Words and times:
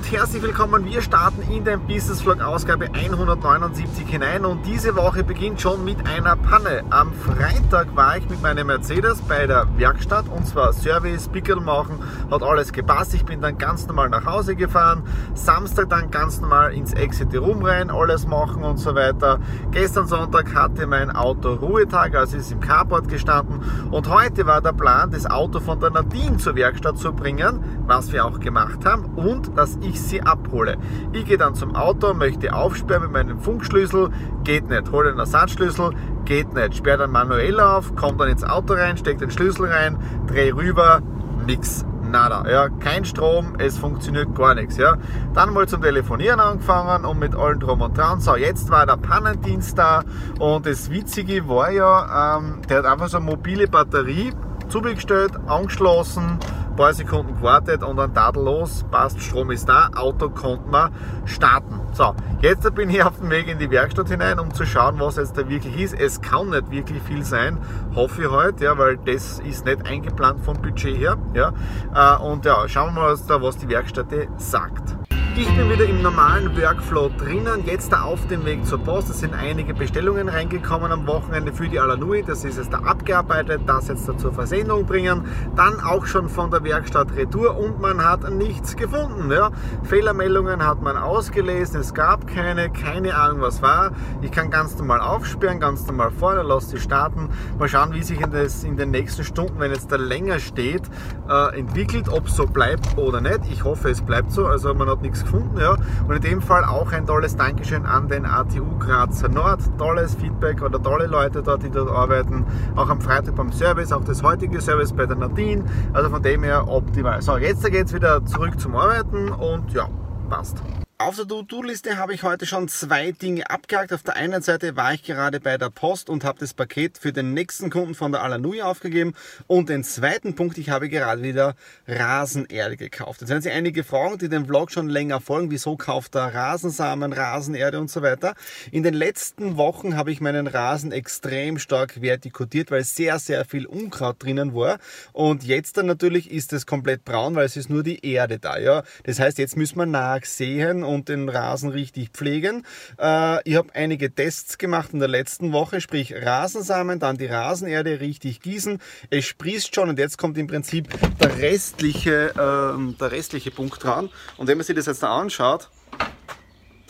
und 0.00 0.10
herzlich 0.12 0.42
willkommen. 0.42 0.86
Wir 0.86 1.02
starten 1.02 1.42
in 1.52 1.62
den 1.62 1.80
Business 1.80 2.22
Vlog 2.22 2.40
Ausgabe 2.40 2.86
179 2.90 4.08
hinein 4.08 4.46
und 4.46 4.64
diese 4.64 4.96
Woche 4.96 5.22
beginnt 5.22 5.60
schon 5.60 5.84
mit 5.84 5.98
einer 6.06 6.36
Panne. 6.36 6.84
Am 6.88 7.12
Freitag 7.12 7.94
war 7.94 8.16
ich 8.16 8.26
mit 8.30 8.40
meinem 8.40 8.68
Mercedes 8.68 9.20
bei 9.20 9.46
der 9.46 9.66
Werkstatt 9.76 10.24
und 10.34 10.46
zwar 10.46 10.72
Service, 10.72 11.28
Pickel 11.28 11.56
machen, 11.56 11.98
hat 12.30 12.42
alles 12.42 12.72
gepasst. 12.72 13.12
Ich 13.12 13.26
bin 13.26 13.42
dann 13.42 13.58
ganz 13.58 13.86
normal 13.88 14.08
nach 14.08 14.24
Hause 14.24 14.56
gefahren. 14.56 15.02
Samstag 15.34 15.90
dann 15.90 16.10
ganz 16.10 16.40
normal 16.40 16.72
ins 16.72 16.94
Exit 16.94 17.36
Room 17.36 17.62
rein, 17.62 17.90
alles 17.90 18.26
machen 18.26 18.62
und 18.62 18.78
so 18.78 18.94
weiter. 18.94 19.38
Gestern 19.70 20.06
Sonntag 20.06 20.54
hatte 20.54 20.86
mein 20.86 21.10
Auto 21.10 21.52
Ruhetag, 21.52 22.14
also 22.14 22.38
ist 22.38 22.50
im 22.50 22.60
Carport 22.60 23.06
gestanden 23.08 23.60
und 23.90 24.08
heute 24.08 24.46
war 24.46 24.62
der 24.62 24.72
Plan, 24.72 25.10
das 25.10 25.26
Auto 25.26 25.60
von 25.60 25.78
der 25.78 25.90
Nadine 25.90 26.38
zur 26.38 26.54
Werkstatt 26.54 26.96
zu 26.96 27.12
bringen, 27.12 27.62
was 27.86 28.12
wir 28.12 28.24
auch 28.24 28.40
gemacht 28.40 28.86
haben 28.86 29.04
und 29.16 29.58
dass 29.58 29.76
ich 29.82 29.89
sie 29.98 30.22
abhole. 30.22 30.76
Ich 31.12 31.24
gehe 31.24 31.38
dann 31.38 31.54
zum 31.54 31.74
Auto, 31.74 32.12
möchte 32.12 32.52
aufsperren 32.52 33.04
mit 33.04 33.12
meinem 33.12 33.40
Funkschlüssel, 33.40 34.10
geht 34.44 34.68
nicht. 34.68 34.92
Hole 34.92 35.10
den 35.10 35.18
Ersatzschlüssel, 35.18 35.92
geht 36.26 36.52
nicht. 36.52 36.76
Sperre 36.76 36.98
dann 36.98 37.12
manuell 37.12 37.58
auf, 37.58 37.96
komme 37.96 38.18
dann 38.18 38.28
ins 38.28 38.44
Auto 38.44 38.74
rein, 38.74 38.96
stecke 38.98 39.20
den 39.20 39.30
Schlüssel 39.30 39.66
rein, 39.66 39.96
drehe 40.26 40.54
rüber, 40.54 41.00
nix. 41.46 41.86
Nada, 42.10 42.44
ja, 42.50 42.68
kein 42.68 43.04
Strom, 43.04 43.54
es 43.58 43.78
funktioniert 43.78 44.34
gar 44.34 44.56
nichts, 44.56 44.76
ja. 44.76 44.96
Dann 45.32 45.52
mal 45.52 45.68
zum 45.68 45.80
Telefonieren 45.80 46.40
angefangen 46.40 47.04
und 47.04 47.20
mit 47.20 47.36
allen 47.36 47.60
drum 47.60 47.82
und 47.82 47.96
dran. 47.96 48.20
So, 48.20 48.34
jetzt 48.34 48.68
war 48.68 48.84
der 48.84 48.96
Pannendienst 48.96 49.78
da 49.78 50.02
und 50.40 50.66
das 50.66 50.90
Witzige 50.90 51.48
war 51.48 51.70
ja, 51.70 52.38
ähm, 52.38 52.62
der 52.68 52.78
hat 52.78 52.86
einfach 52.86 53.08
so 53.08 53.18
eine 53.18 53.26
mobile 53.26 53.68
Batterie 53.68 54.32
zugestellt, 54.68 55.32
angeschlossen, 55.46 56.38
paar 56.80 56.94
Sekunden 56.94 57.36
gewartet 57.36 57.82
und 57.82 57.98
dann 57.98 58.14
tadellos, 58.14 58.86
passt, 58.90 59.20
Strom 59.20 59.50
ist 59.50 59.68
da, 59.68 59.90
Auto 59.94 60.30
konnte 60.30 60.66
man 60.70 60.90
starten. 61.26 61.78
So, 61.92 62.14
jetzt 62.40 62.74
bin 62.74 62.88
ich 62.88 63.02
auf 63.02 63.18
dem 63.18 63.28
Weg 63.28 63.48
in 63.48 63.58
die 63.58 63.70
Werkstatt 63.70 64.08
hinein, 64.08 64.38
um 64.38 64.54
zu 64.54 64.64
schauen, 64.64 64.98
was 64.98 65.16
jetzt 65.16 65.36
da 65.36 65.46
wirklich 65.46 65.78
ist. 65.78 65.92
Es 65.92 66.22
kann 66.22 66.48
nicht 66.48 66.70
wirklich 66.70 67.02
viel 67.02 67.22
sein, 67.22 67.58
hoffe 67.94 68.22
ich 68.22 68.30
heute, 68.30 68.64
ja, 68.64 68.78
weil 68.78 68.96
das 68.96 69.40
ist 69.40 69.66
nicht 69.66 69.86
eingeplant 69.86 70.40
vom 70.42 70.56
Budget 70.62 70.96
her. 70.96 71.18
Ja. 71.34 71.52
Äh, 71.94 72.22
und 72.22 72.46
ja, 72.46 72.66
schauen 72.66 72.94
wir 72.94 73.02
mal, 73.02 73.42
was 73.42 73.58
die 73.58 73.68
Werkstatt 73.68 74.06
sagt. 74.38 74.99
Ich 75.36 75.48
bin 75.56 75.70
wieder 75.70 75.86
im 75.86 76.02
normalen 76.02 76.56
Workflow 76.60 77.08
drinnen, 77.16 77.64
jetzt 77.64 77.92
da 77.92 78.02
auf 78.02 78.26
dem 78.26 78.44
Weg 78.44 78.66
zur 78.66 78.78
Post. 78.78 79.10
Es 79.10 79.20
sind 79.20 79.32
einige 79.32 79.72
Bestellungen 79.74 80.28
reingekommen 80.28 80.90
am 80.90 81.06
Wochenende 81.06 81.52
für 81.52 81.68
die 81.68 81.78
Alanui. 81.78 82.22
Das 82.22 82.44
ist 82.44 82.58
jetzt 82.58 82.72
da 82.72 82.78
abgearbeitet, 82.78 83.62
das 83.64 83.88
jetzt 83.88 84.08
da 84.08 84.18
zur 84.18 84.32
Versendung 84.32 84.86
bringen. 84.86 85.24
Dann 85.54 85.80
auch 85.80 86.04
schon 86.04 86.28
von 86.28 86.50
der 86.50 86.64
Werkstatt 86.64 87.14
Retour 87.14 87.56
und 87.56 87.80
man 87.80 88.04
hat 88.04 88.28
nichts 88.30 88.76
gefunden. 88.76 89.30
Ja. 89.30 89.50
Fehlermeldungen 89.84 90.66
hat 90.66 90.82
man 90.82 90.96
ausgelesen, 90.96 91.80
es 91.80 91.94
gab 91.94 92.26
keine, 92.26 92.68
keine 92.70 93.14
Ahnung 93.14 93.40
was 93.40 93.62
war. 93.62 93.92
Ich 94.22 94.32
kann 94.32 94.50
ganz 94.50 94.76
normal 94.78 95.00
aufsperren, 95.00 95.60
ganz 95.60 95.86
normal 95.86 96.10
vorne, 96.10 96.42
lasse 96.42 96.70
sie 96.70 96.80
starten. 96.80 97.30
Mal 97.58 97.68
schauen, 97.68 97.94
wie 97.94 98.02
sich 98.02 98.18
das, 98.18 98.64
in 98.64 98.76
den 98.76 98.90
nächsten 98.90 99.22
Stunden, 99.22 99.60
wenn 99.60 99.70
jetzt 99.70 99.92
da 99.92 99.96
länger 99.96 100.40
steht, 100.40 100.82
äh, 101.28 101.58
entwickelt, 101.58 102.08
ob 102.08 102.26
es 102.26 102.34
so 102.34 102.46
bleibt 102.46 102.98
oder 102.98 103.20
nicht. 103.20 103.40
Ich 103.50 103.64
hoffe, 103.64 103.90
es 103.90 104.02
bleibt 104.02 104.32
so. 104.32 104.46
Also 104.46 104.74
man 104.74 104.88
hat 104.88 105.00
nichts 105.02 105.19
gefunden. 105.24 105.58
Ja. 105.58 105.76
Und 106.06 106.14
in 106.16 106.22
dem 106.22 106.42
Fall 106.42 106.64
auch 106.64 106.92
ein 106.92 107.06
tolles 107.06 107.36
Dankeschön 107.36 107.86
an 107.86 108.08
den 108.08 108.26
ATU 108.26 108.78
Grazer 108.78 109.28
Nord. 109.28 109.60
Tolles 109.78 110.14
Feedback 110.14 110.62
oder 110.62 110.82
tolle 110.82 111.06
Leute 111.06 111.42
dort, 111.42 111.62
die 111.62 111.70
dort 111.70 111.90
arbeiten. 111.90 112.44
Auch 112.76 112.88
am 112.88 113.00
Freitag 113.00 113.36
beim 113.36 113.52
Service, 113.52 113.92
auch 113.92 114.04
das 114.04 114.22
heutige 114.22 114.60
Service 114.60 114.92
bei 114.92 115.06
der 115.06 115.16
Nadine. 115.16 115.64
Also 115.92 116.10
von 116.10 116.22
dem 116.22 116.42
her 116.42 116.68
optimal. 116.68 117.22
So, 117.22 117.36
jetzt 117.36 117.64
geht 117.70 117.86
es 117.86 117.94
wieder 117.94 118.24
zurück 118.24 118.58
zum 118.58 118.76
Arbeiten 118.76 119.30
und 119.30 119.72
ja, 119.72 119.88
passt. 120.28 120.62
Auf 121.00 121.16
der 121.16 121.26
To-Do-Liste 121.26 121.96
habe 121.96 122.12
ich 122.12 122.24
heute 122.24 122.44
schon 122.44 122.68
zwei 122.68 123.12
Dinge 123.12 123.48
abgehakt. 123.48 123.90
Auf 123.90 124.02
der 124.02 124.16
einen 124.16 124.42
Seite 124.42 124.76
war 124.76 124.92
ich 124.92 125.02
gerade 125.02 125.40
bei 125.40 125.56
der 125.56 125.70
Post 125.70 126.10
und 126.10 126.24
habe 126.24 126.38
das 126.38 126.52
Paket 126.52 126.98
für 126.98 127.10
den 127.10 127.32
nächsten 127.32 127.70
Kunden 127.70 127.94
von 127.94 128.12
der 128.12 128.22
Alanui 128.22 128.60
aufgegeben. 128.60 129.14
Und 129.46 129.70
den 129.70 129.82
zweiten 129.82 130.34
Punkt, 130.34 130.58
ich 130.58 130.68
habe 130.68 130.90
gerade 130.90 131.22
wieder 131.22 131.54
Rasenerde 131.88 132.76
gekauft. 132.76 133.22
Jetzt 133.22 133.30
werden 133.30 133.40
Sie 133.40 133.50
einige 133.50 133.82
fragen, 133.82 134.18
die 134.18 134.28
den 134.28 134.44
Vlog 134.44 134.72
schon 134.72 134.90
länger 134.90 135.22
folgen. 135.22 135.50
Wieso 135.50 135.74
kauft 135.78 136.16
er 136.16 136.34
Rasensamen, 136.34 137.14
Rasenerde 137.14 137.80
und 137.80 137.90
so 137.90 138.02
weiter? 138.02 138.34
In 138.70 138.82
den 138.82 138.92
letzten 138.92 139.56
Wochen 139.56 139.96
habe 139.96 140.12
ich 140.12 140.20
meinen 140.20 140.48
Rasen 140.48 140.92
extrem 140.92 141.58
stark 141.58 142.02
vertikutiert, 142.02 142.70
weil 142.70 142.84
sehr, 142.84 143.18
sehr 143.18 143.46
viel 143.46 143.64
Unkraut 143.64 144.22
drinnen 144.22 144.54
war. 144.54 144.78
Und 145.14 145.44
jetzt 145.44 145.78
dann 145.78 145.86
natürlich 145.86 146.30
ist 146.30 146.52
es 146.52 146.66
komplett 146.66 147.06
braun, 147.06 147.36
weil 147.36 147.46
es 147.46 147.56
ist 147.56 147.70
nur 147.70 147.82
die 147.82 148.04
Erde 148.04 148.38
da. 148.38 148.58
Ja? 148.58 148.82
Das 149.04 149.18
heißt, 149.18 149.38
jetzt 149.38 149.56
müssen 149.56 149.78
wir 149.78 149.86
nachsehen 149.86 150.89
und 150.90 151.08
den 151.08 151.28
Rasen 151.28 151.70
richtig 151.70 152.10
pflegen. 152.10 152.66
Äh, 152.98 153.48
ich 153.48 153.56
habe 153.56 153.74
einige 153.74 154.14
Tests 154.14 154.58
gemacht 154.58 154.92
in 154.92 154.98
der 154.98 155.08
letzten 155.08 155.52
Woche, 155.52 155.80
sprich 155.80 156.14
Rasensamen, 156.14 156.98
dann 156.98 157.16
die 157.16 157.26
Rasenerde 157.26 158.00
richtig 158.00 158.40
gießen. 158.40 158.78
Es 159.08 159.26
sprießt 159.26 159.74
schon 159.74 159.88
und 159.88 159.98
jetzt 159.98 160.18
kommt 160.18 160.36
im 160.38 160.46
Prinzip 160.46 160.88
der 161.18 161.38
restliche, 161.38 162.30
äh, 162.30 162.94
der 162.98 163.12
restliche 163.12 163.50
Punkt 163.50 163.82
dran. 163.82 164.10
Und 164.36 164.46
wenn 164.46 164.58
man 164.58 164.64
sich 164.64 164.76
das 164.76 164.86
jetzt 164.86 165.02
da 165.02 165.18
anschaut, 165.18 165.70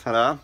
tada, 0.03 0.39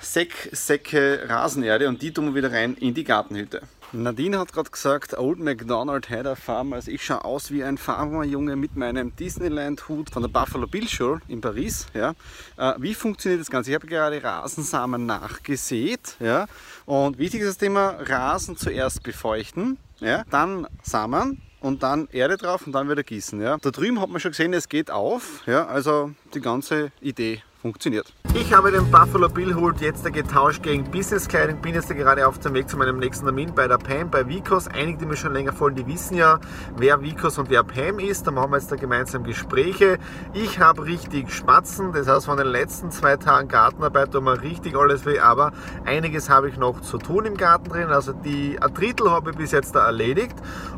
Säck, 0.00 0.48
Säcke 0.52 1.28
Rasenerde 1.28 1.88
und 1.88 2.00
die 2.00 2.12
tun 2.12 2.26
wir 2.26 2.34
wieder 2.34 2.52
rein 2.52 2.74
in 2.74 2.94
die 2.94 3.04
Gartenhütte. 3.04 3.62
Nadine 3.92 4.38
hat 4.38 4.52
gerade 4.52 4.70
gesagt, 4.70 5.16
Old 5.16 5.38
MacDonald 5.38 6.10
had 6.10 6.26
a 6.26 6.34
farm. 6.34 6.74
Also 6.74 6.90
ich 6.90 7.04
schaue 7.04 7.24
aus 7.24 7.50
wie 7.50 7.64
ein 7.64 7.78
Farmerjunge 7.78 8.54
mit 8.54 8.76
meinem 8.76 9.16
Disneyland-Hut 9.16 10.10
von 10.10 10.22
der 10.22 10.28
Buffalo 10.28 10.66
Bill 10.66 10.86
Show 10.86 11.18
in 11.26 11.40
Paris. 11.40 11.86
Ja. 11.94 12.14
Äh, 12.58 12.74
wie 12.78 12.94
funktioniert 12.94 13.40
das 13.40 13.50
Ganze? 13.50 13.70
Ich 13.70 13.74
habe 13.74 13.86
gerade 13.86 14.22
Rasensamen 14.22 15.06
nachgesät. 15.06 16.16
Ja. 16.20 16.46
Und 16.84 17.16
wichtig 17.18 17.40
ist 17.40 17.48
das 17.48 17.58
Thema, 17.58 17.96
Rasen 18.00 18.58
zuerst 18.58 19.02
befeuchten, 19.02 19.78
ja. 20.00 20.24
dann 20.30 20.66
Samen, 20.82 21.40
und 21.60 21.82
dann 21.82 22.08
Erde 22.12 22.36
drauf 22.36 22.66
und 22.66 22.72
dann 22.72 22.88
wieder 22.88 23.02
gießen. 23.02 23.40
Ja. 23.40 23.56
Da 23.56 23.70
drüben 23.70 24.00
hat 24.00 24.10
man 24.10 24.20
schon 24.20 24.30
gesehen, 24.30 24.52
es 24.52 24.68
geht 24.68 24.90
auf. 24.90 25.42
Ja, 25.46 25.66
also 25.66 26.12
die 26.34 26.40
ganze 26.40 26.92
Idee 27.00 27.42
funktioniert. 27.58 28.12
Ich 28.34 28.52
habe 28.52 28.70
den 28.70 28.90
Buffalo 28.90 29.28
Bill 29.28 29.54
Hood 29.54 29.80
jetzt 29.80 30.04
getauscht 30.12 30.62
gegen 30.62 30.84
Businesskleidung. 30.90 31.60
Bin 31.60 31.74
jetzt 31.74 31.88
gerade 31.88 32.26
auf 32.26 32.38
dem 32.38 32.54
Weg 32.54 32.68
zu 32.68 32.76
meinem 32.76 32.98
nächsten 32.98 33.24
Termin 33.24 33.54
bei 33.54 33.66
der 33.66 33.78
Pam, 33.78 34.10
bei 34.10 34.28
Vicos. 34.28 34.68
Einige, 34.68 34.98
die 34.98 35.06
mir 35.06 35.16
schon 35.16 35.32
länger 35.32 35.52
folgen, 35.52 35.76
die 35.76 35.86
wissen 35.86 36.16
ja, 36.16 36.38
wer 36.76 37.00
Vicos 37.00 37.38
und 37.38 37.50
wer 37.50 37.64
Pam 37.64 37.98
ist. 37.98 38.26
Da 38.26 38.30
machen 38.30 38.50
wir 38.50 38.58
jetzt 38.58 38.70
da 38.70 38.76
gemeinsam 38.76 39.24
Gespräche. 39.24 39.98
Ich 40.34 40.60
habe 40.60 40.84
richtig 40.84 41.32
Spatzen. 41.32 41.92
Das 41.92 42.06
heißt, 42.06 42.26
von 42.26 42.36
den 42.36 42.46
letzten 42.46 42.90
zwei 42.90 43.16
Tagen 43.16 43.48
Gartenarbeit 43.48 44.12
tun 44.12 44.24
wir 44.24 44.42
richtig 44.42 44.76
alles 44.76 45.04
weh. 45.04 45.18
Aber 45.18 45.52
einiges 45.84 46.30
habe 46.30 46.48
ich 46.48 46.58
noch 46.58 46.80
zu 46.82 46.98
tun 46.98 47.24
im 47.24 47.36
Garten 47.36 47.70
drin. 47.70 47.88
Also 47.88 48.12
die 48.12 48.58
ein 48.60 48.74
Drittel 48.74 49.10
habe 49.10 49.30
ich 49.30 49.36
bis 49.36 49.52
jetzt 49.52 49.74
da 49.74 49.86
erledigt. 49.86 50.36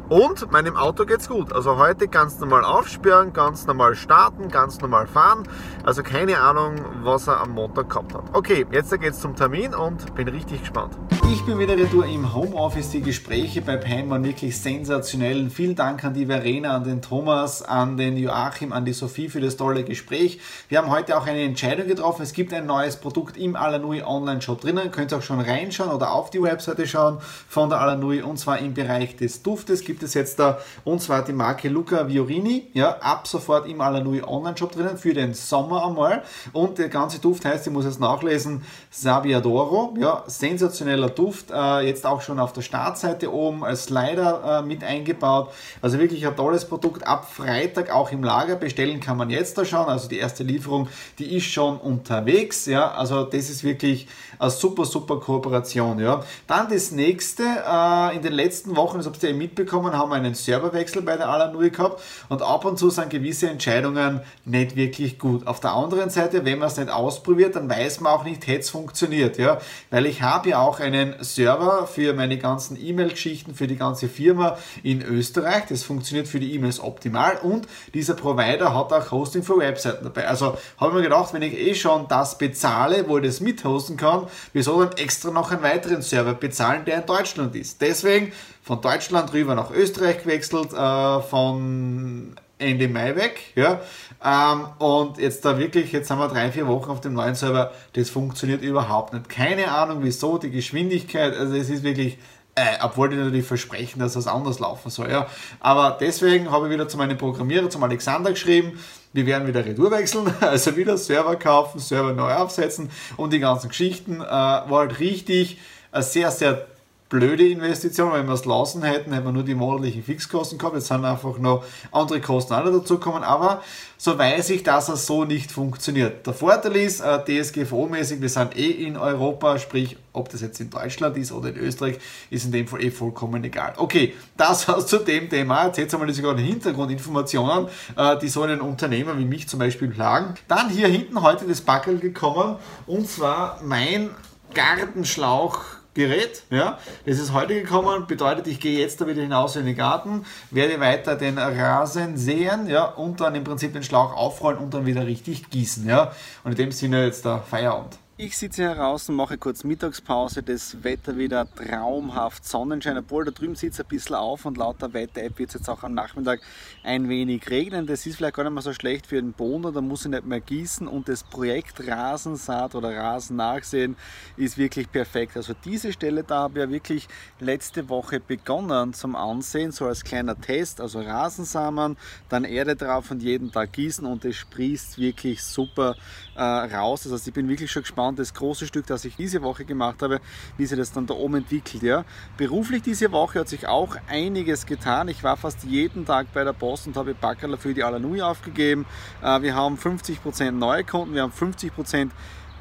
Und 0.09 0.51
meinem 0.51 0.77
Auto 0.77 1.05
geht 1.05 1.21
es 1.21 1.29
gut. 1.29 1.53
Also 1.53 1.77
heute 1.77 2.09
ganz 2.09 2.39
normal 2.41 2.65
aufsperren, 2.65 3.33
ganz 3.33 3.67
normal 3.67 3.95
starten, 3.95 4.49
ganz 4.49 4.81
normal 4.81 5.07
fahren. 5.07 5.45
Also 5.85 6.03
keine 6.03 6.41
Ahnung, 6.41 6.70
was 7.03 7.27
er 7.27 7.41
am 7.41 7.51
Montag 7.51 7.89
gehabt 7.91 8.15
hat. 8.15 8.25
Okay, 8.33 8.67
jetzt 8.73 8.91
geht 8.91 9.13
es 9.13 9.21
zum 9.21 9.35
Termin 9.35 9.75
und 9.75 10.15
bin 10.15 10.29
richtig 10.29 10.61
gespannt. 10.61 10.97
Ich 11.33 11.45
bin 11.47 11.59
wieder 11.59 11.77
retour 11.77 12.07
im 12.07 12.35
Homeoffice. 12.35 12.91
Die 12.91 13.03
Gespräche 13.03 13.63
bei 13.63 13.77
Pam 13.77 14.11
waren 14.11 14.25
wirklich 14.25 14.59
sensationell. 14.59 15.49
Vielen 15.49 15.77
Dank 15.77 16.03
an 16.05 16.13
die 16.13 16.27
Verena, 16.27 16.75
an 16.75 16.83
den 16.83 17.03
Thomas, 17.03 17.63
an 17.63 17.97
den 17.97 18.17
Joachim, 18.17 18.73
an 18.73 18.85
die 18.85 18.93
Sophie 18.93 19.29
für 19.29 19.41
das 19.41 19.57
tolle 19.57 19.85
Gespräch. 19.85 20.41
Wir 20.69 20.79
haben 20.79 20.91
heute 20.91 21.17
auch 21.17 21.27
eine 21.27 21.43
Entscheidung 21.43 21.87
getroffen. 21.87 22.23
Es 22.23 22.33
gibt 22.33 22.53
ein 22.53 22.67
neues 22.67 22.97
Produkt 22.97 23.37
im 23.37 23.55
Alanui 23.55 24.03
Online 24.03 24.43
Shop 24.43 24.61
drinnen. 24.61 24.91
Könnt 24.91 25.13
ihr 25.13 25.19
auch 25.19 25.23
schon 25.23 25.41
reinschauen 25.41 25.93
oder 25.93 26.13
auf 26.13 26.31
die 26.31 26.43
Webseite 26.43 26.87
schauen 26.87 27.19
von 27.49 27.69
der 27.69 27.81
Alanui 27.81 28.23
und 28.23 28.39
zwar 28.39 28.59
im 28.59 28.75
Bereich 28.75 29.17
des 29.17 29.43
Duftes 29.43 29.85
gibt 29.85 30.03
es 30.03 30.15
jetzt 30.15 30.39
da 30.39 30.59
und 30.85 31.01
zwar 31.01 31.25
die 31.25 31.33
Marke 31.33 31.69
Luca 31.69 32.09
Viorini. 32.09 32.71
Ja, 32.73 32.99
ab 33.01 33.29
sofort 33.29 33.69
im 33.69 33.81
Alanui 33.81 34.23
Online 34.23 34.57
Shop 34.57 34.73
drinnen 34.73 34.99
für 34.99 35.15
den 35.15 35.35
Sommer 35.35 35.87
einmal. 35.87 36.23
Und 36.53 36.60
der 36.69 36.89
ganze 36.89 37.19
Duft 37.19 37.45
heißt, 37.45 37.67
ich 37.67 37.73
muss 37.73 37.85
es 37.85 37.99
nachlesen, 37.99 38.63
Sabiadoro. 38.91 39.95
Ja, 39.99 40.25
sensationeller 40.27 41.09
Duft. 41.09 41.31
Duft, 41.31 41.51
äh, 41.53 41.87
jetzt 41.87 42.07
auch 42.07 42.23
schon 42.23 42.39
auf 42.39 42.53
der 42.53 42.63
Startseite 42.63 43.33
oben 43.33 43.65
als 43.65 43.85
Slider 43.85 44.63
äh, 44.63 44.67
mit 44.67 44.83
eingebaut. 44.83 45.53
Also 45.81 45.99
wirklich 45.99 46.27
ein 46.27 46.35
tolles 46.35 46.65
Produkt. 46.65 47.07
Ab 47.07 47.29
Freitag 47.33 47.91
auch 47.91 48.11
im 48.11 48.25
Lager 48.25 48.57
bestellen 48.57 49.01
kann 49.01 49.17
man 49.17 49.31
jetzt 49.31 49.57
da 49.57 49.65
schon. 49.65 49.87
Also 49.87 50.09
die 50.09 50.19
erste 50.19 50.43
Lieferung, 50.43 50.89
die 51.19 51.37
ist 51.37 51.47
schon 51.47 51.79
unterwegs. 51.79 52.67
Ja, 52.67 52.91
also 52.93 53.25
das 53.25 53.49
ist 53.49 53.65
wirklich 53.65 54.09
eine 54.39 54.51
super, 54.51 54.85
super 54.85 55.21
Kooperation. 55.21 55.99
Ja. 56.01 56.25
Dann 56.47 56.69
das 56.69 56.91
nächste, 56.91 57.45
äh, 57.45 58.17
in 58.17 58.23
den 58.23 58.33
letzten 58.33 58.77
Wochen, 58.77 58.99
das 58.99 59.07
habt 59.07 59.23
ihr 59.23 59.35
mitbekommen, 59.35 59.93
haben 59.93 60.11
wir 60.11 60.17
einen 60.17 60.35
Serverwechsel 60.35 61.03
bei 61.03 61.17
der 61.17 61.29
Alanui 61.29 61.71
gehabt 61.71 62.03
und 62.29 62.43
ab 62.43 62.65
und 62.65 62.79
zu 62.79 62.91
sind 62.91 63.11
gewisse 63.11 63.49
Entscheidungen 63.49 64.21
nicht 64.45 64.75
wirklich 64.75 65.19
gut. 65.19 65.47
Auf 65.47 65.61
der 65.61 65.73
anderen 65.73 66.11
Seite, 66.11 66.45
wenn 66.51 66.59
man 66.59 66.69
es 66.69 66.77
nicht 66.77 66.91
ausprobiert, 66.91 67.55
dann 67.55 67.71
weiß 67.71 68.01
man 68.01 68.13
auch 68.13 68.25
nicht, 68.25 68.47
hätte 68.47 68.61
es 68.61 68.71
funktioniert. 68.71 69.39
Ja. 69.39 69.59
Weil 69.91 70.07
ich 70.07 70.23
habe 70.23 70.51
ja 70.51 70.61
auch 70.61 70.81
einen 70.81 71.15
Server 71.21 71.87
für 71.87 72.13
meine 72.13 72.39
ganzen 72.39 72.77
E-Mail-Geschichten, 72.81 73.55
für 73.55 73.67
die 73.67 73.77
ganze 73.77 74.09
Firma 74.09 74.59
in 74.83 75.03
Österreich. 75.03 75.65
Das 75.69 75.85
funktioniert 75.85 76.27
für 76.27 76.41
die 76.41 76.55
E-Mails 76.55 76.81
optimal 76.81 77.37
und 77.37 77.69
dieser 77.95 78.15
Provider 78.15 78.75
hat 78.75 78.93
auch 78.93 79.11
Hosting 79.11 79.43
für 79.43 79.59
Webseiten 79.59 80.05
dabei. 80.05 80.27
Also 80.27 80.57
habe 80.79 80.91
ich 80.91 80.95
mir 80.95 81.03
gedacht, 81.03 81.33
wenn 81.33 81.43
ich 81.43 81.55
eh 81.55 81.75
schon 81.75 82.09
das 82.09 82.37
bezahle, 82.37 83.09
wo 83.09 83.19
ich 83.19 83.25
das 83.25 83.41
mithosten 83.41 83.97
kann, 83.97 84.27
wieso 84.53 84.83
dann 84.83 84.97
extra 84.97 85.31
noch 85.31 85.53
einen 85.53 85.63
weiteren 85.63 86.03
Server 86.03 86.35
bezahlen, 86.35 86.85
der 86.85 86.99
in 86.99 87.07
Deutschland 87.07 87.55
ist. 87.55 87.81
Deswegen 87.81 88.33
von 88.63 88.81
Deutschland 88.81 89.33
rüber 89.33 89.55
nach 89.55 89.71
Österreich 89.71 90.23
gewechselt, 90.23 90.73
äh, 90.73 91.23
von 91.23 92.37
Ende 92.61 92.89
Mai 92.89 93.17
weg. 93.17 93.41
Ja? 93.55 93.81
Ähm, 94.25 94.67
und 94.79 95.19
jetzt 95.19 95.45
da 95.45 95.59
wirklich, 95.59 95.93
jetzt 95.93 96.11
haben 96.11 96.19
wir 96.19 96.29
drei, 96.29 96.51
vier 96.53 96.67
Wochen 96.67 96.91
auf 96.91 97.01
dem 97.01 97.15
neuen 97.15 97.35
Server, 97.35 97.73
das 97.95 98.11
funktioniert 98.11 98.63
überhaupt 98.63 99.13
nicht. 99.13 99.29
Keine 99.29 99.73
Ahnung 99.73 99.99
wieso, 100.03 100.39
die 100.39 100.51
Geschwindigkeit, 100.51 101.37
also 101.37 101.55
es 101.55 101.71
ist 101.71 101.83
wirklich, 101.83 102.19
äh, 102.55 102.77
obwohl 102.83 103.09
die 103.09 103.17
natürlich 103.17 103.47
versprechen, 103.47 104.01
dass 104.01 104.13
das 104.13 104.27
anders 104.27 104.59
laufen 104.59 104.91
soll. 104.91 105.11
Ja? 105.11 105.27
Aber 105.61 105.97
deswegen 105.99 106.51
habe 106.51 106.67
ich 106.67 106.73
wieder 106.73 106.89
zu 106.89 106.97
meinem 106.99 107.17
Programmierer, 107.17 107.71
zum 107.71 107.83
Alexander 107.83 108.31
geschrieben, 108.31 108.79
wir 109.13 109.27
werden 109.27 109.49
wieder 109.49 109.65
Retour 109.65 109.91
wechseln, 109.91 110.33
also 110.41 110.77
wieder 110.77 110.97
Server 110.97 111.37
kaufen, 111.37 111.81
Server 111.81 112.13
neu 112.13 112.33
aufsetzen 112.33 112.91
und 113.17 113.33
die 113.33 113.41
ganzen 113.41 113.69
Geschichten. 113.69 114.21
Äh, 114.21 114.25
war 114.25 114.71
halt 114.71 115.01
richtig 115.01 115.59
eine 115.93 116.03
sehr, 116.03 116.31
sehr 116.31 116.67
blöde 117.11 117.47
Investition. 117.47 118.13
Wenn 118.15 118.27
wir 118.27 118.35
es 118.35 118.47
lassen 118.47 118.83
hätten, 118.83 119.13
hätten 119.13 119.27
wir 119.27 119.33
nur 119.33 119.43
die 119.43 119.55
monatlichen 119.55 120.03
Fixkosten 120.03 120.57
gehabt. 120.57 120.77
Jetzt 120.77 120.87
sind 120.87 121.05
einfach 121.05 121.37
noch 121.39 121.65
andere 121.93 122.23
Kosten 122.23 122.55
alle 122.55 122.73
dazugekommen. 122.73 123.23
Aber 123.23 123.63
so 123.99 124.17
weiß 124.17 124.49
ich, 124.51 124.63
dass 124.63 124.89
es 124.89 125.05
so 125.05 125.27
nicht 125.27 125.53
funktioniert. 125.53 126.27
Der 126.27 126.33
Vorteil 126.33 126.77
ist, 126.77 127.01
äh, 127.01 127.19
DSGVO-mäßig, 127.19 128.23
wir 128.23 128.31
sind 128.31 128.57
eh 128.57 128.71
in 128.71 128.97
Europa, 128.97 129.59
sprich, 129.59 129.99
ob 130.13 130.31
das 130.31 130.41
jetzt 130.41 130.61
in 130.61 130.71
Deutschland 130.71 131.17
ist 131.19 131.33
oder 131.33 131.51
in 131.51 131.57
Österreich, 131.57 131.99
ist 132.31 132.47
in 132.47 132.53
dem 132.53 132.67
Fall 132.67 132.83
eh 132.83 132.91
vollkommen 132.91 133.45
egal. 133.45 133.75
Okay, 133.77 134.15
das 134.37 134.67
war's 134.67 134.87
zu 134.87 134.99
dem 134.99 135.29
Thema. 135.29 135.67
Jetzt 135.67 135.91
Jetzt 135.91 136.01
einmal 136.01 136.15
sogar 136.15 136.39
Hintergrundinformationen, 136.39 137.67
äh, 137.97 138.17
die 138.19 138.29
so 138.29 138.43
einen 138.43 138.61
Unternehmer 138.61 139.19
wie 139.19 139.25
mich 139.25 139.49
zum 139.49 139.59
Beispiel 139.59 139.89
plagen. 139.89 140.35
Dann 140.47 140.71
hier 140.71 140.87
hinten 140.87 141.21
heute 141.21 141.47
das 141.47 141.61
Backel 141.61 141.99
gekommen 141.99 142.57
und 142.87 143.09
zwar 143.09 143.61
mein 143.65 144.11
Gartenschlauch 144.55 145.80
Gerät. 145.95 146.45
Ja, 146.51 146.79
das 147.05 147.19
ist 147.19 147.33
heute 147.33 147.61
gekommen, 147.61 148.07
bedeutet, 148.07 148.47
ich 148.47 148.61
gehe 148.61 148.79
jetzt 148.79 149.01
da 149.01 149.07
wieder 149.07 149.23
hinaus 149.23 149.57
in 149.57 149.67
den 149.67 149.77
Garten, 149.77 150.25
werde 150.51 150.79
weiter 150.79 151.17
den 151.17 151.37
Rasen 151.37 152.17
säen 152.17 152.69
ja, 152.69 152.85
und 152.85 153.21
dann 153.21 153.35
im 153.35 153.45
Prinzip 153.45 153.73
den 153.73 153.83
Schlauch 153.83 154.15
aufrollen 154.15 154.59
und 154.59 154.73
dann 154.73 154.87
wieder 154.87 155.07
richtig 155.07 155.51
gießen. 155.51 155.89
Ja. 155.89 156.13
Und 156.45 156.53
in 156.53 156.57
dem 156.57 156.73
Sinne 156.73 157.05
jetzt 157.05 157.25
der 157.25 157.39
Feierabend. 157.39 157.99
Ich 158.23 158.37
sitze 158.37 158.67
hier 158.67 158.75
draußen, 158.75 159.15
mache 159.15 159.39
kurz 159.39 159.65
Mittagspause, 159.65 160.43
das 160.43 160.85
Wetter 160.85 161.17
wieder 161.17 161.47
traumhaft, 161.55 162.45
Sonnenschein, 162.45 162.99
obwohl 162.99 163.25
da 163.25 163.31
drüben 163.31 163.55
sitzt 163.55 163.81
ein 163.81 163.87
bisschen 163.87 164.15
auf 164.15 164.45
und 164.45 164.59
laut 164.59 164.83
der 164.83 164.93
Wetter-App 164.93 165.39
wird 165.39 165.49
es 165.49 165.55
jetzt 165.55 165.71
auch 165.71 165.83
am 165.85 165.95
Nachmittag 165.95 166.43
ein 166.85 167.09
wenig 167.09 167.49
regnen. 167.49 167.87
Das 167.87 168.05
ist 168.05 168.17
vielleicht 168.17 168.35
gar 168.37 168.45
nicht 168.45 168.53
mehr 168.53 168.61
so 168.61 168.75
schlecht 168.75 169.07
für 169.07 169.15
den 169.15 169.33
Boden, 169.33 169.73
da 169.73 169.81
muss 169.81 170.05
ich 170.05 170.11
nicht 170.11 170.27
mehr 170.27 170.41
gießen 170.41 170.87
und 170.87 171.09
das 171.09 171.25
Projekt 171.25 171.89
Rasensaat 171.89 172.75
oder 172.75 172.95
Rasen 172.95 173.37
nachsehen 173.37 173.97
ist 174.37 174.59
wirklich 174.59 174.93
perfekt. 174.93 175.39
Also 175.39 175.55
diese 175.65 175.91
Stelle 175.91 176.23
da 176.23 176.41
habe 176.41 176.59
ich 176.59 176.67
ja 176.67 176.71
wirklich 176.71 177.09
letzte 177.39 177.89
Woche 177.89 178.21
begonnen 178.21 178.93
zum 178.93 179.17
Ansehen, 179.17 179.73
so 179.73 179.87
als 179.87 180.05
kleiner 180.05 180.39
Test, 180.39 180.83
also 180.83 181.01
Rasensamen, 181.01 181.97
dann 182.29 182.45
Erde 182.45 182.77
drauf 182.77 183.11
und 183.11 183.23
jeden 183.23 183.51
Tag 183.51 183.73
gießen 183.73 184.05
und 184.05 184.27
es 184.27 184.37
sprießt 184.37 184.99
wirklich 184.99 185.43
super 185.43 185.97
äh, 186.35 186.43
raus. 186.43 187.05
Das 187.05 187.13
heißt, 187.13 187.29
ich 187.29 187.33
bin 187.35 187.49
wirklich 187.49 187.71
schon 187.71 187.83
gespannt, 187.83 188.10
das 188.17 188.35
große 188.35 188.67
Stück, 188.67 188.87
das 188.87 189.05
ich 189.05 189.17
diese 189.17 189.43
Woche 189.43 189.65
gemacht 189.65 190.03
habe, 190.03 190.21
wie 190.57 190.67
sich 190.67 190.79
das 190.79 190.93
dann 190.93 191.07
da 191.07 191.15
oben 191.15 191.37
entwickelt. 191.37 191.83
Ja. 191.83 192.05
Beruflich 192.37 192.83
diese 192.83 193.13
Woche 193.13 193.41
hat 193.41 193.49
sich 193.49 193.67
auch 193.67 193.97
einiges 194.09 194.67
getan. 194.67 195.09
Ich 195.09 195.23
war 195.23 195.37
fast 195.37 195.65
jeden 195.65 196.05
Tag 196.07 196.33
bei 196.33 196.45
der 196.45 196.53
Post 196.53 196.87
und 196.87 196.97
habe 196.97 197.15
Backerler 197.15 197.59
für 197.59 197.75
die 197.75 197.83
Alanui 197.83 198.23
aufgegeben. 198.23 198.87
Äh, 199.23 199.43
wir 199.43 199.55
haben 199.55 199.77
50% 199.77 200.53
neue 200.53 200.85
Kunden, 200.85 201.15
wir 201.15 201.23
haben 201.23 201.33
50% 201.33 202.11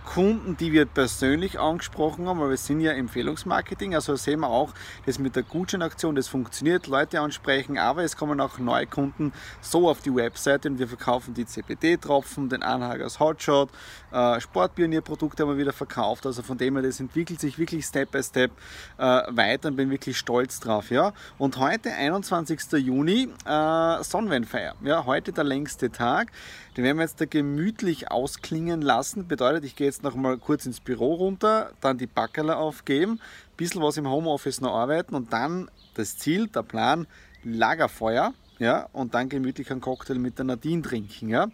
Kunden, 0.05 0.57
die 0.57 0.71
wir 0.73 0.85
persönlich 0.85 1.59
angesprochen 1.59 2.27
haben, 2.27 2.39
weil 2.39 2.49
wir 2.49 2.57
sind 2.57 2.81
ja 2.81 2.91
Empfehlungsmarketing, 2.91 3.95
also 3.95 4.15
sehen 4.15 4.39
wir 4.39 4.49
auch, 4.49 4.73
das 5.05 5.19
mit 5.19 5.35
der 5.35 5.43
Gutscheinaktion, 5.43 6.15
das 6.15 6.27
funktioniert, 6.27 6.87
Leute 6.87 7.19
ansprechen, 7.21 7.77
aber 7.77 8.03
es 8.03 8.17
kommen 8.17 8.41
auch 8.41 8.57
neue 8.57 8.87
Kunden 8.87 9.33
so 9.61 9.89
auf 9.89 10.01
die 10.01 10.13
Webseite 10.13 10.69
und 10.69 10.79
wir 10.79 10.87
verkaufen 10.87 11.33
die 11.33 11.45
CBD-Tropfen, 11.45 12.49
den 12.49 12.63
Anhagers 12.63 13.19
Hotshot, 13.19 13.69
äh, 14.11 14.39
Sportpionierprodukte 14.39 15.43
haben 15.43 15.51
wir 15.51 15.57
wieder 15.57 15.73
verkauft, 15.73 16.25
also 16.25 16.41
von 16.41 16.57
dem 16.57 16.75
her, 16.75 16.83
das 16.83 16.99
entwickelt 16.99 17.39
sich 17.39 17.59
wirklich 17.59 17.85
Step 17.85 18.11
by 18.11 18.23
Step 18.23 18.51
äh, 18.97 19.03
weiter 19.03 19.69
und 19.69 19.75
bin 19.75 19.91
wirklich 19.91 20.17
stolz 20.17 20.59
drauf, 20.59 20.89
ja. 20.89 21.13
Und 21.37 21.57
heute, 21.57 21.91
21. 21.91 22.59
Juni, 22.73 23.29
äh, 23.45 24.03
Sonnenwendfeier, 24.03 24.75
ja, 24.83 25.05
heute 25.05 25.31
der 25.31 25.43
längste 25.43 25.91
Tag, 25.91 26.31
den 26.79 26.85
werden 26.85 26.97
wir 26.99 27.03
jetzt 27.03 27.19
da 27.19 27.25
gemütlich 27.25 28.09
ausklingen 28.09 28.81
lassen, 28.81 29.27
bedeutet, 29.27 29.65
ich 29.65 29.75
gehe 29.75 29.87
jetzt 29.87 30.01
noch 30.01 30.15
mal 30.15 30.37
kurz 30.37 30.65
ins 30.65 30.79
Büro 30.79 31.15
runter, 31.15 31.73
dann 31.81 31.97
die 31.97 32.07
Backerler 32.07 32.57
aufgeben, 32.57 33.19
ein 33.19 33.57
bisschen 33.57 33.81
was 33.81 33.97
im 33.97 34.07
Homeoffice 34.07 34.61
noch 34.61 34.73
arbeiten 34.73 35.13
und 35.13 35.33
dann 35.33 35.69
das 35.95 36.17
Ziel, 36.17 36.47
der 36.47 36.63
Plan, 36.63 37.05
Lagerfeuer 37.43 38.33
ja, 38.59 38.89
und 38.91 39.13
dann 39.13 39.29
gemütlich 39.29 39.71
einen 39.71 39.79
Cocktail 39.79 40.15
mit 40.15 40.37
der 40.37 40.45
Nadine 40.45 40.81
trinken. 40.81 41.29
Ja. 41.29 41.45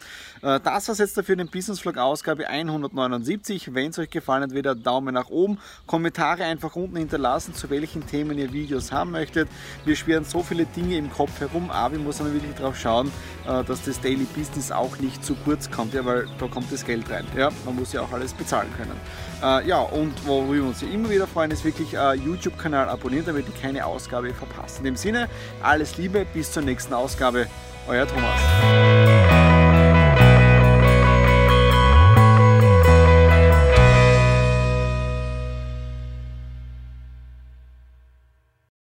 Äh, 0.42 0.60
das 0.60 0.88
war 0.88 0.96
jetzt 0.96 1.16
dafür 1.18 1.36
den 1.36 1.48
Business 1.48 1.80
Vlog 1.80 1.98
Ausgabe 1.98 2.48
179. 2.48 3.74
Wenn 3.76 3.92
es 3.92 4.00
euch 4.00 4.10
gefallen 4.10 4.44
hat, 4.44 4.54
wieder 4.54 4.74
Daumen 4.74 5.14
nach 5.14 5.30
oben, 5.30 5.60
Kommentare 5.86 6.44
einfach 6.44 6.76
unten 6.76 6.98
hinterlassen, 6.98 7.54
zu 7.54 7.70
welchen 7.70 8.08
Themen 8.08 8.40
ihr 8.40 8.52
Videos 8.52 8.92
haben 8.92 9.12
möchtet. 9.12 9.48
Wir 9.86 9.96
schwirren 9.96 10.26
so 10.26 10.42
viele 10.42 10.66
Dinge 10.66 10.98
im 10.98 11.12
Kopf 11.12 11.40
herum, 11.40 11.70
aber 11.70 11.96
ich 11.96 12.02
muss 12.02 12.20
aber 12.20 12.34
wirklich 12.34 12.56
darauf 12.56 12.78
schauen, 12.78 13.12
äh, 13.48 13.64
dass 13.64 13.84
das 13.84 14.02
Daily 14.02 14.26
Business 14.36 14.72
auch 14.72 14.98
nicht 14.98 15.24
zu 15.24 15.36
kurz 15.36 15.70
kommt, 15.70 15.94
ja, 15.94 16.04
weil 16.06 16.28
da 16.40 16.48
kommt 16.48 16.72
das 16.72 16.84
Geld 16.86 17.10
rein. 17.12 17.26
Ja. 17.38 17.52
Man 17.66 17.76
muss 17.76 17.94
ja 17.94 18.02
auch 18.02 18.12
alles 18.12 18.34
bezahlen 18.34 18.70
können. 18.76 19.00
Äh, 19.44 19.68
ja, 19.68 19.80
und 19.80 20.26
worüber 20.26 20.54
wir 20.54 20.64
uns 20.64 20.82
immer 20.82 21.10
wieder 21.10 21.28
freuen, 21.28 21.52
ist 21.52 21.64
wirklich 21.64 21.92
YouTube-Kanal 21.92 22.90
abonnieren, 22.90 23.26
damit 23.26 23.48
ihr 23.48 23.62
keine 23.62 23.86
Ausgabe 23.86 24.34
verpasst. 24.34 24.80
In 24.80 24.86
dem 24.86 24.96
Sinne, 24.96 25.30
alles 25.62 25.98
Liebe, 25.98 26.26
bis 26.34 26.52
zur 26.52 26.64
nächsten 26.64 26.95
Ausgabe. 26.98 27.48
Euer 27.88 28.08
Thomas. 28.08 29.15